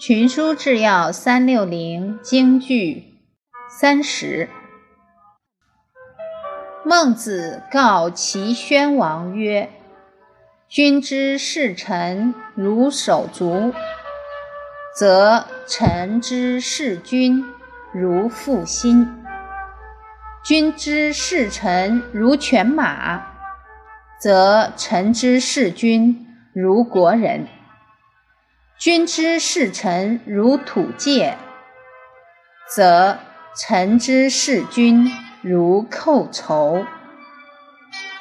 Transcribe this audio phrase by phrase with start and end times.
[0.00, 3.20] 群书治要三六零京剧
[3.68, 4.48] 三十。
[6.86, 9.68] 孟子告齐宣王曰
[10.70, 13.74] ：“君之视臣如手足，
[14.98, 17.44] 则臣之视君
[17.92, 19.04] 如父心；
[20.42, 23.22] 君之视臣如犬马，
[24.18, 27.46] 则臣之视君如国人。”
[28.80, 31.36] 君之视臣如土芥，
[32.74, 33.18] 则
[33.54, 35.12] 臣之视君
[35.42, 36.86] 如寇仇。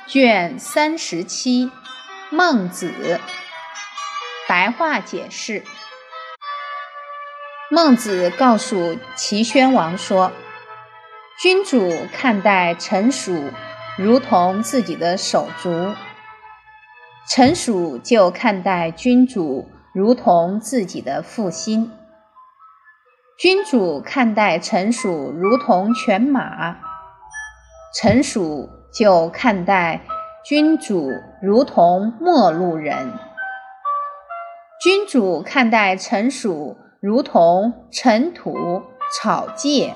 [0.05, 1.71] 卷三十七，
[2.29, 3.21] 孟子。
[4.49, 5.63] 白话解释：
[7.71, 10.33] 孟子告诉齐宣王说，
[11.39, 13.53] 君主看待臣属
[13.97, 15.95] 如同自己的手足，
[17.29, 19.71] 臣属就看待君主。
[19.99, 21.91] 如同自己的父心，
[23.37, 26.77] 君主看待臣属如同犬马，
[27.93, 29.99] 臣属就看待
[30.45, 33.11] 君主如同陌路人。
[34.81, 38.81] 君主看待臣属如同尘土
[39.13, 39.93] 草芥，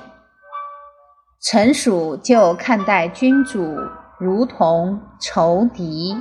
[1.40, 3.74] 臣属就看待君主
[4.18, 6.20] 如同仇敌。